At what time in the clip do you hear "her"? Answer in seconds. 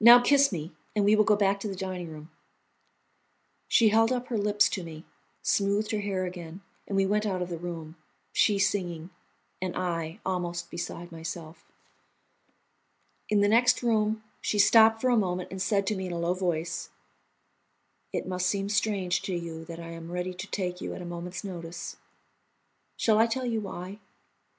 4.28-4.38, 5.90-6.00